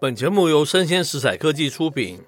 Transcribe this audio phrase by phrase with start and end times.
[0.00, 2.20] 本节目由生鲜食材科技出品，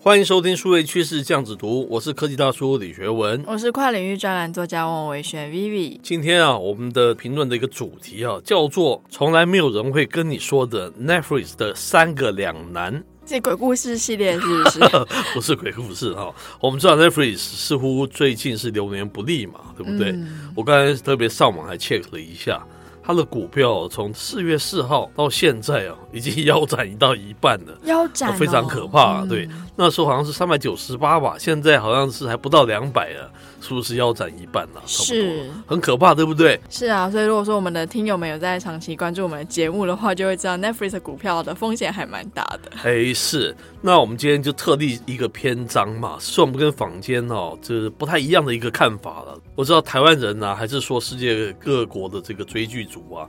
[0.00, 6.00] 欢迎收听数位趋势酱子读，我是科技大叔李学文，我是跨领域专栏作家王维轩 Vivi。
[6.02, 13.04] 今天啊，我们的评论的一个主题啊，叫做从来没有人会跟你说的 Netflix 的三个两难。
[13.24, 14.80] 这鬼故事系列是不是？
[15.34, 20.10] 不是鬼故事哈，我们知道 Netflix 似乎最近是流年不利嘛，对不对？
[20.10, 22.66] 嗯、我刚才特别上网还 check 了一下，
[23.08, 29.24] 它的股票从四月四号到现在啊，已经 腰斩到一半了，腰斩、哦、非常可怕。
[29.24, 33.30] 对，嗯、那时候好像是三百九十八吧，现在好像是还不到两百了。
[33.60, 34.80] 是不是腰斩一半了？
[34.86, 36.58] 是，很可怕，对不对？
[36.70, 42.70] 是啊，所以如果说我们的听友们有在长期关注我们的节目的话，就会知道 Netflix 股票的风险还蛮大的。
[42.84, 43.54] 哎，是。
[43.80, 49.36] 那我们今天就特地一个篇章嘛，是我们跟坊间哦，就是不太一样的一个看法了。
[49.56, 53.26] 我知道台湾人呢、啊，还是说世界各国的这个追剧族啊。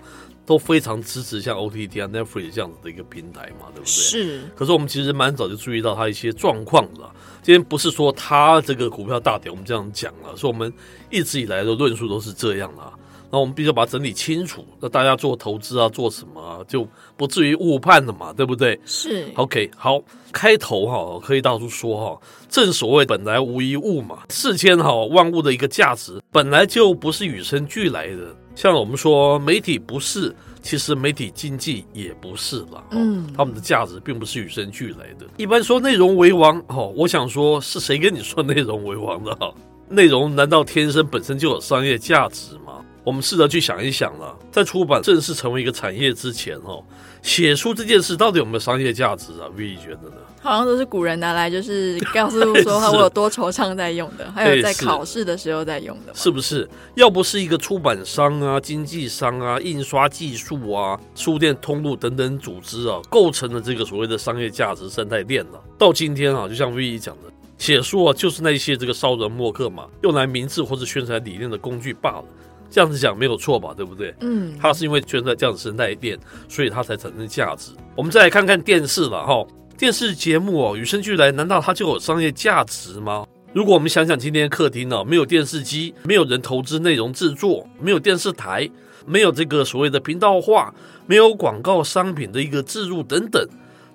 [0.50, 3.86] 都非常支持像 OTT 啊、Netflix 这样子的一个平台嘛，对不对？
[3.86, 4.42] 是。
[4.56, 7.14] 可是我们其实蛮早就注意到它一些状况了。
[7.44, 10.74] 今天不是说它这个股票大跌，我们这样讲了，是我们
[11.12, 12.92] 一直以来的论述都是这样啊。
[13.32, 18.80] 那我们必须要把它整理清楚，那大家做投资啊，做什么啊，就不至于误判了嘛，对不对？
[18.88, 19.32] 是。
[19.36, 20.02] OK，好，
[20.32, 28.36] 开头哈，可以到处说哈，正所谓本来无一物嘛，世间哈万物的一个价值本来就不是与生俱来的。
[28.56, 32.84] 像我们说媒体不是，其实媒体经济也不是了。
[32.92, 35.26] 嗯，他们的价值并不是与生俱来的。
[35.38, 39.34] 一般说内容为王，哦，我想说是谁跟你说内容为王的？
[39.36, 39.54] 哈，
[39.88, 42.86] 内容难道天生本身就有商业价值吗？
[43.04, 46.84] 我们试着去想一想了，在出版正式成为一个产业之前，哦，
[47.22, 50.18] 写书这件事到底有没有商业价值啊？V 觉得呢？
[50.42, 56.68] 好像都是古人拿来就是 告诉说他我有多惆怅在用的，是还有在考试的时候在用的，是不是？
[56.96, 65.62] 要不是一个出版商啊、经纪商啊、印刷技术啊、书店通路等等组织啊，构成了这个所谓的商业价值生态链了。
[65.78, 72.26] 到今天啊，就像 V 讲的，写书啊，就是那些这个骚人墨客嘛，用来明志或者宣传理念的工具罢了。
[72.72, 73.74] 这样子讲没有错吧？
[73.76, 74.14] 对不对？
[74.22, 76.18] 嗯，它是因为存在这样的生态链，
[76.48, 77.72] 所以它才产生价值。
[77.96, 79.44] 我们再来看看电视了哈。
[79.80, 83.26] 电视节目哦，与生俱来，难道它就有商业价值吗？
[83.54, 88.70] 如果我们想想今天的客厅呢，没有电视机，没有人投资内容制作，没有电视台，
[89.06, 90.76] 没有这个所谓的频道化，
[91.08, 93.42] 没有广告商品的一个置入等等，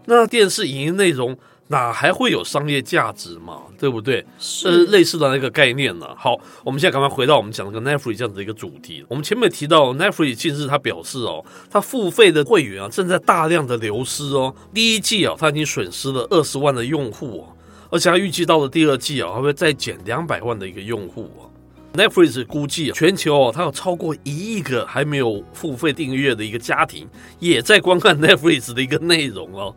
[0.06, 1.36] 那电视影音内容。
[1.68, 3.62] 哪还会有商业价值嘛？
[3.78, 4.24] 对不对？
[4.38, 6.06] 是，是类似的那个概念呢。
[6.16, 9.04] 好，我们现在赶快回到我们讲的 Netflix 这样的一个主题。
[9.08, 14.54] 我们前面提到 Netflix 近日他表示哦，他付费的会员啊正在大量的流失哦。
[14.74, 17.56] 第一季啊，他已经损失了二十万的用户哦，
[17.90, 21.50] 而且他预计到了第二季啊，还会再减两百万的一个用户哦。
[21.94, 27.06] Netflix 估计全球哦，它有超过一亿个还没有付费订阅的一个家庭，
[27.38, 29.74] 也在观看 Netflix 的一个内容哦。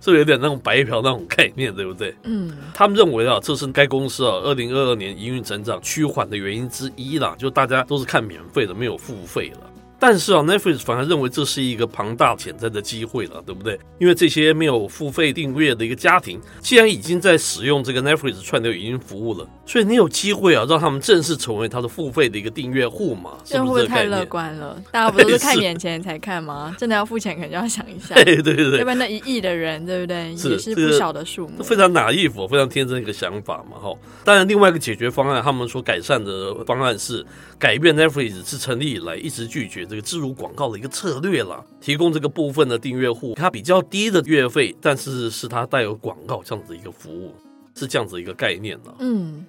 [0.00, 2.14] 是有点那种白嫖那种概念，对不对？
[2.24, 9.69] 嗯，他们认为啊，这是该公司啊，二零二二年营运成长趋缓的原因之一啦，就大家都是看免费的，没有付费了。
[10.00, 13.78] 但是啊，Netflix 反而认为这是一个庞大潜在的机会了，对不对？
[13.98, 23.32] 因为这些没有付费订阅的一个家庭，既然已经在使用这个 Netflix 串流影音服务了，所以你有机会啊，让他们正式成为他的付费的一个订阅户嘛？
[23.44, 24.80] 这会不会太乐观了？
[24.90, 26.74] 大家不都是看眼前才看吗？
[26.80, 28.14] 真的要付钱，可能就要想一下。
[28.24, 30.34] 对对对，要不然那一亿的人，对不对？
[30.36, 33.76] 是也是不小的数目，这个、非常 naive，非常天真的一个想法嘛。
[33.78, 33.92] 哈，
[34.24, 37.24] 当然，另外一个解决方案，他们所改善的方案是
[37.58, 47.34] 改变 Netflix 自成立以来一直拒绝这个植入广告的一个策略了，提供这个部分的订阅户，它比较低的月费，但是是它带有广告这样子的一个服务，
[47.74, 48.94] 是这样子一个概念了。
[49.00, 49.44] 嗯，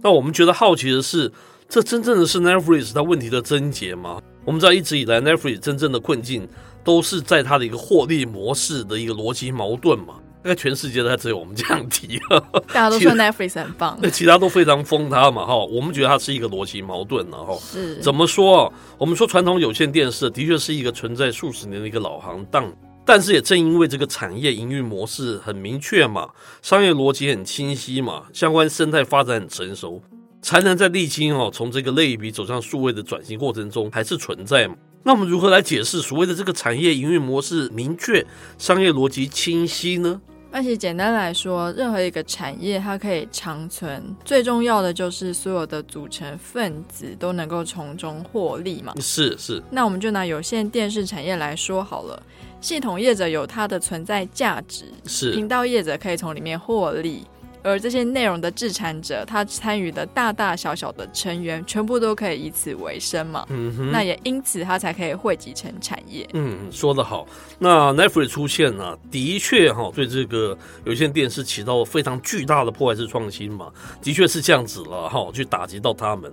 [0.00, 1.30] 那我们觉得好奇的是，
[1.68, 4.22] 这真正的是 Netflix 它问题的症结吗？
[4.46, 6.48] 我们知道一直以来 Netflix 真正的困境
[6.82, 10.14] 都是在它的一个获利模式的一个逻辑矛盾嘛。
[10.42, 12.18] 大概全世界都只有我们这样提，
[12.74, 15.56] 大家都说 Netflix 很棒，那其他都非常封它嘛哈。
[15.56, 17.56] 我们觉得它是一个逻辑矛盾了哈。
[17.60, 18.72] 是怎么说？
[18.98, 22.72] 我们说传统有线电视的确是一个存在数十年的一个老行当，
[23.04, 26.28] 但是也正因为这个产业营运模式很明确嘛，
[26.60, 30.02] 商业逻辑很清晰嘛，相关生态发展很成熟，
[30.42, 34.74] 才能在历经哦从这个类比走向数位的转型过程中还是存在嘛。
[35.04, 38.24] 那我们如何来解释所谓的这个产业营运模式明确、
[38.58, 40.20] 商业逻辑清晰呢？
[40.52, 48.92] 而且简单来说，任何一个产业它可以长存，最重要的就是所有的组成分子都能够从中获利嘛。
[49.00, 49.62] 是是。
[49.70, 52.22] 那我们就拿有线电视产业来说好了，
[52.60, 57.26] 系统业者有它的存在价值，是频道业者可以从里面获利，
[57.62, 63.46] 而这些内容的制产者，他参与的大大小小的成员，全部都可以以此为生嘛。
[63.48, 66.28] 嗯哼，那也因此他才可以汇集成产业。
[66.34, 67.26] 嗯，说得好。
[67.58, 73.70] 那 Netflix 出现呢、啊，的确哈，对这个有线电视起到了非常巨大的破坏式创新嘛，
[74.02, 76.32] 的确是这样子了哈，去打击到他们。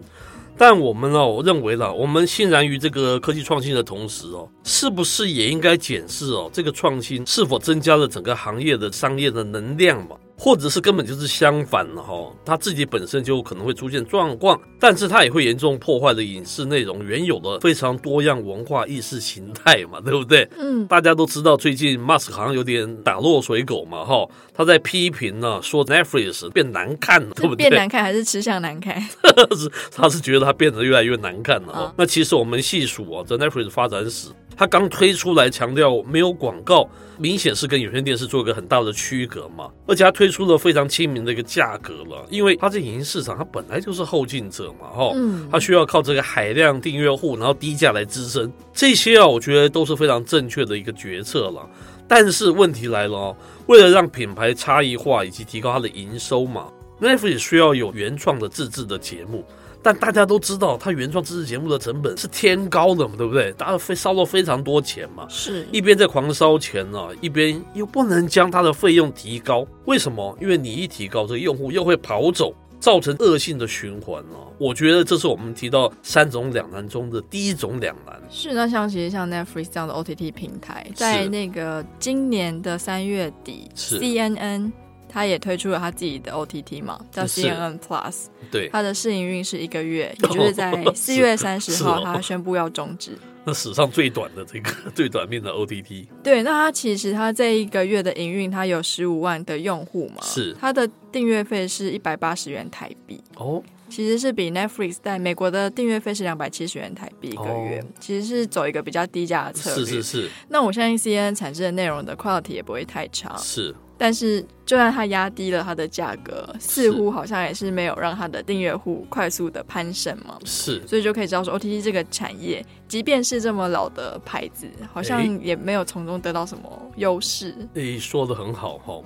[0.57, 10.17] 但我们哦，我认为了，我们欣然于这个科技创新的同时哦，是不是也应该检视哦，这个创新是否增加了整个行业的商业的能量嘛？
[10.41, 20.47] 或者是根本就是相反了哈，它自己本身就可能会出现状况，但是他也会严重破坏了影视内容原有的非常多样文化意识形态嘛， 对不对？
[20.57, 27.69] 嗯，大家都知道最近 Musk 好像有点打落水狗嘛哈，他在批评呢，说 Netflix 变难看了，对不对？
[27.69, 28.97] 变难看还是吃相难看？
[29.57, 31.81] 是他是觉得它变得越来越难看了哈。
[31.81, 34.29] 哦、那其实我们细数啊，这 Netflix 发展史。
[34.59, 36.85] 他刚推出来，强调没有广告，
[37.17, 39.71] 明显是跟有线电视做一个很大的区隔嘛。
[39.87, 45.13] 而且他推出了非常亲民的一个价格了，因为它在影音市场，它本来就是后进者嘛，哈，
[45.49, 51.65] 他需要靠这个海量订阅户，然后低价来支撑这些啊，我觉得都是非常正确的一个决策了。
[52.05, 56.65] 但是问题来了哦，为了让品牌差异化以及提高它的营收嘛
[56.99, 59.45] ，Netflix 需要有原创的自制的节目。
[59.81, 63.51] 但大家都知道，它原创知识节目的成本是天高的嘛，对不对？
[63.53, 69.65] 大家非烧了非常多钱嘛，是一边在狂烧钱呢、啊，一边又不能将它的费用提高。
[69.85, 70.37] 为什么？
[70.41, 74.43] 因为你一提高，这个用户又会跑走，造成恶性的循环啊。
[74.57, 78.21] 我觉得这是我们提到三种两难中的第一种两难。
[78.29, 84.71] 是，那像其实像 Netflix 这样的 OTT 平台，在那个今年的三月底是，CNN。
[85.09, 88.27] 他也推出了他自己的 OTT 嘛，叫 CNN Plus。
[88.51, 93.17] 对，他的试营运是一个月， 也就是在四月三十号，他宣布要终止。
[93.45, 96.05] 那史上最短的这个 最短命的 OTT。
[96.23, 100.21] 对，那他其实他这一个月的营运，他有十五万的用户嘛？
[100.21, 100.55] 是。
[100.59, 103.21] 他的订阅费是一百八十元台币。
[103.35, 103.63] 哦。
[103.89, 109.85] 其实是比 Netflix 在美国的订阅费是两百七十元台币一个月，其实是走一个比较低价的策略。
[109.85, 110.29] 是是是。
[110.47, 113.35] 那我相信 CNN 产生的内容的 quality 也不会太差。
[113.37, 113.75] 是。
[114.01, 120.39] 但是，就算它压低了它的价格，似乎好像也是没有让它的订阅户快速的攀升嘛。
[120.45, 127.53] 是，所以就可以知道说，OTT 这个产业，即便是这么老的牌子，好像也没有从中得到什么优势。
[127.73, 129.01] 诶，说得很好哈。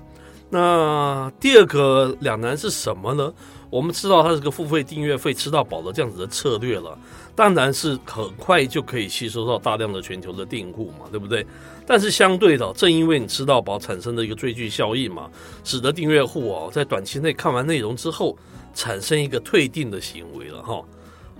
[0.52, 3.34] 那第二个两难是什么呢？
[3.74, 6.96] 我们知道它是个付费订阅费吃到饱的这样子的策略了，
[7.36, 11.44] 当然是很快就可以吸收到大量的全球的订户嘛，对不对？
[11.84, 15.28] 但是相对的，正因为你吃到饱产生的一个追剧效应嘛，
[15.64, 18.38] 使得订阅户哦在短期内看完内容之后，
[18.76, 20.80] 产生一个退订的行为了哈。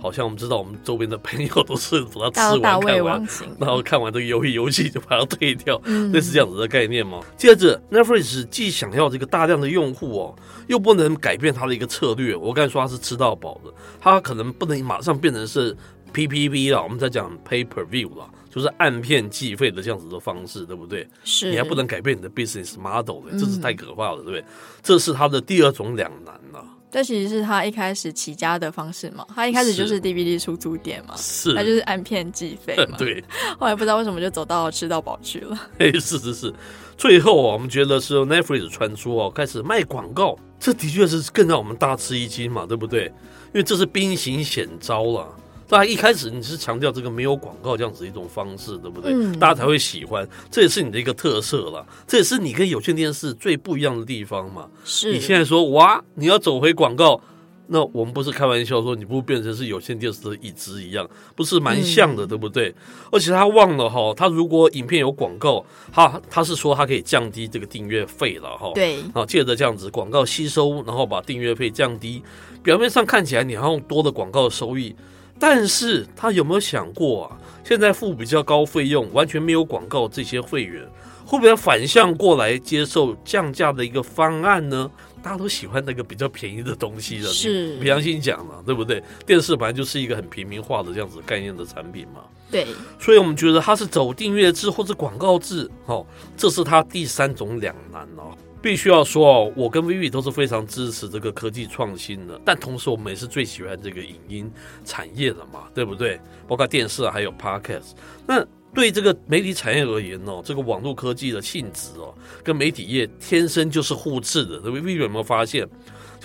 [0.04, 3.26] 好像我们知道，我们周边的朋友都是把它吃完看完，
[3.58, 7.20] 然后看完这个游戏游戏就把它退掉，嗯、类似这样子的概念吗。
[7.38, 10.36] 接着，Netflix 既想要这个大量的用户哦，
[10.66, 12.36] 又不能改变它的一个策略。
[12.36, 15.74] 我刚才说它是吃到饱的，它可能不能马上变成是
[16.12, 21.08] PPV 了，我们在讲 Pay Per View 了，就是按片计费的这样子的方式，对不对？
[21.24, 24.44] 是，你还不能改变你的 business model，这是太可怕了，对不对？
[24.82, 26.62] 这是它的第二种两难了。
[26.94, 33.20] 这其实是他一开始起家的方式嘛，他一开始就是 DVD 出租店嘛，是，他就是按片计费嘛， 对。
[33.58, 36.54] 后来不知道为什么就走到吃到饱去了， 哎，是是是。
[36.96, 43.06] 最后我们觉得是 Netflix 传出哦，开始卖广告，这的确是更让我们大吃一惊嘛，对不对？
[43.06, 45.26] 因为这是兵行险招了。
[45.68, 49.12] 大家一开始你是强调这个没有广告这样子一种方式，对不对？
[49.12, 54.68] 嗯、大家才会喜欢，这也是你的一个特色了，这也是你跟有线电视最不一样的地方嘛。
[54.84, 57.20] 是你现在说哇，你要走回广告，
[57.68, 62.74] 那我们不是开玩笑说你不变成是有线电视的椅子一样，不是蛮像的，嗯、对不对？
[63.10, 68.70] 而且他忘了哈，他如果影片有广告，他他是说他可以降低这个订阅费了哈。
[68.74, 72.22] 对，啊，借着这样子广告吸收，然后把订阅费降低，
[72.62, 74.94] 表面上看起来你好像多的广告收益。
[75.38, 77.36] 但是他有没有想过啊？
[77.64, 80.82] 现在付比较高费用，完全没有广告，这些会员
[81.24, 84.90] 会不会反向过来接受降价的一个方案呢？
[85.22, 89.02] 大家都喜欢那个比较便宜的东西的，是，良心讲嘛，对不对？
[89.24, 92.20] 电视本来就是一个很平民化的这样子概念的产品嘛。
[92.54, 92.68] 对，
[93.00, 96.06] 所以我们觉得它是走订阅制或者广告制，哦，
[96.36, 98.30] 这是它第三种两难哦。
[98.62, 104.48] 必须要说哦，我跟 Vivi 都是非常支持这个科技创新的，但同时我们也是最喜欢这个影音
[104.84, 106.20] 产业的嘛，对不对？
[106.46, 107.90] 包括电视还有 Podcast。
[108.24, 114.60] 那对这个媒体产业而言哦，这个网络科技的性质哦，跟媒体业天生就是互斥的。
[114.60, 115.68] Vivi 有没有发现？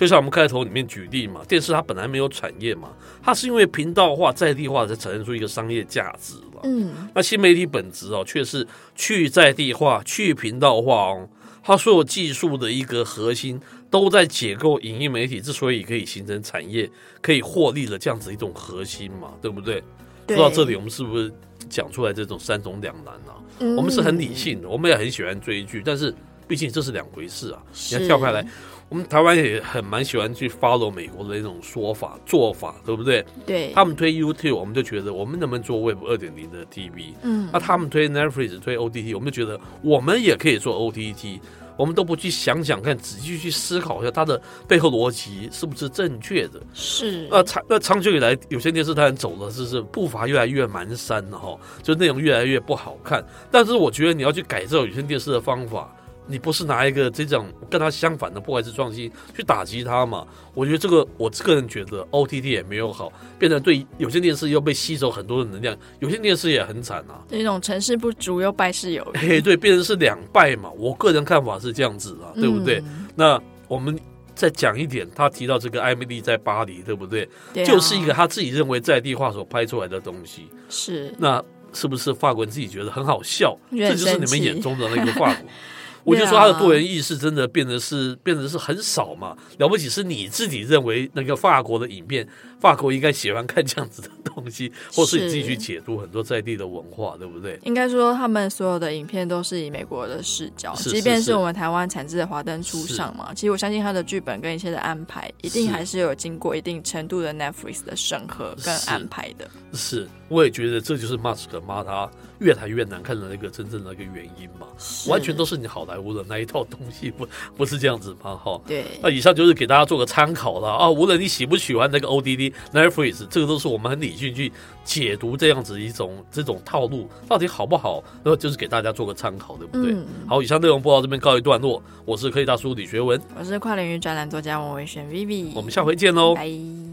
[0.00, 2.88] 就像我们开头里面举例嘛，电视它本来没有产业嘛，
[3.22, 6.62] 它是因为频道化、在地化才产生出一个商业价值嘛。
[6.62, 8.66] 嗯，那新媒体本质哦，却是
[8.96, 11.28] 去在地化、去频道化哦。
[11.62, 16.90] 它所有技术的一个核心都在解构影音媒体之所以可以形成产业、
[17.20, 19.84] 可以获利的这样子一种核心嘛，对不对？
[20.26, 21.30] 对说到这里，我们是不是
[21.68, 23.36] 讲出来这种三种两难啊？
[23.58, 26.14] 嗯、我们是很理性的，我们也很喜欢追剧，但是
[26.50, 27.62] 毕竟这是两回事啊。
[27.92, 28.44] 你要跳开来。
[28.88, 33.24] 我们台湾也很蛮喜欢去 follow 美国的那种说法做法，对不对？
[33.46, 33.70] 对。
[33.72, 37.14] 他们推 YouTube，我们就觉得我们能不能做 Web 二点零的 TV？
[37.22, 37.48] 嗯。
[37.52, 41.38] 那他们推 Netflix 推 OTT，我们就觉得我们也可以做 OTT。
[41.76, 46.60] 我们都不去想想看，仔细去思考一下它的背后逻辑是不是正确的。
[46.74, 47.28] 是。
[47.30, 53.24] 那长那长久以来，有线电视台走的就是步伐越来越蹒跚了哈，就内容越来越不好看。
[53.52, 55.94] 但是我觉得你要去改造有线电视的方法。
[56.30, 60.26] 你不是拿一个这种跟他相反的破坏式创新去打击他嘛？
[60.54, 67.20] 我觉得这个，我个人觉得 OTT 也没有好，变成对有线电视又被吸走很多的能量，有线电视也很惨啊。
[67.28, 70.70] 那种成事不足又败事有余， 嘿，对，变成是两败嘛。
[70.78, 72.78] 我个人看法是这样子啊，对不对？
[72.86, 73.98] 嗯、那我们
[74.34, 77.28] 再讲一点，他提到这个艾米丽在巴黎，对不对？
[77.52, 80.48] 对啊、就是一个他自己认为在地化所拍出来的东西。
[80.68, 81.12] 是。
[81.18, 83.56] 那是不是法国人自己觉得很好笑？
[83.70, 85.48] 这就是你们眼中的那个法国。
[86.04, 92.26] 我就说他的多元意识真的变得是变得是很少嘛，了不起是你自己认为那个法国的影片，
[92.60, 97.58] 法国应该喜欢看这样子的东西， 或是你自己去解读很多在地的文化，对不对？
[97.64, 109.48] 应该说他们所有的影片都是以美国的视角，是是是即便是我们台湾产制的《华灯初上》嘛，其实我相信他的剧本跟一切的安排，一定还是有经过一定程度的 Netflix 的审核跟安排的。
[109.72, 112.08] 是，是，我也觉得这就是 Musk 骂他
[112.38, 114.68] 越谈越难看的那个真正的一个原因嘛，
[115.08, 117.26] 完全都是你好莱坞的那一套东西，不
[117.58, 118.36] 不是这样子吗？
[118.36, 118.84] 哈，对。
[119.02, 124.52] 那以上就是给大家做个参考了啊，无论你喜不喜欢那个 ODD Netflix，这个都是我们很理性去
[124.84, 129.92] 解读这样子一种这种套路到底好不好，那么就是给大家做个参考，对不对？
[129.92, 136.90] 嗯、好，以上内容播到这边告一段落，我是科技大叔李学文，我是跨领域专栏作家王维轩 Vivi，我们下回见喽，拜。